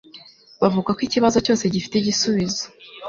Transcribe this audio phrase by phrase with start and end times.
[0.61, 2.63] Bavuga ko ikibazo cyose gifite igisubizo.